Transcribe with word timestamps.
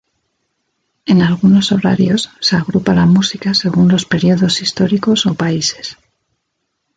En 1.05 1.21
algunos 1.21 1.71
horarios 1.71 2.31
se 2.39 2.55
agrupa 2.55 2.95
la 2.95 3.05
música 3.05 3.53
según 3.53 3.87
los 3.87 4.07
períodos 4.07 4.63
históricos 4.63 5.27
o 5.27 5.35
países. 5.35 5.95